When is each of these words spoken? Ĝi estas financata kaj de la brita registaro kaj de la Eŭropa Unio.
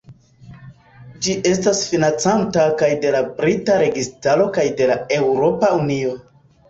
Ĝi 1.25 1.33
estas 1.49 1.81
financata 1.91 2.65
kaj 2.79 2.89
de 3.03 3.11
la 3.17 3.21
brita 3.43 3.77
registaro 3.85 4.49
kaj 4.57 4.67
de 4.81 4.89
la 4.93 4.97
Eŭropa 5.19 5.75
Unio. 5.83 6.17